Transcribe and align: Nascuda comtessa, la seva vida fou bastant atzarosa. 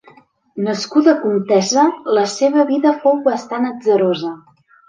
Nascuda 0.67 1.13
comtessa, 1.25 1.85
la 2.21 2.25
seva 2.33 2.67
vida 2.73 2.97
fou 3.05 3.23
bastant 3.31 3.73
atzarosa. 3.73 4.37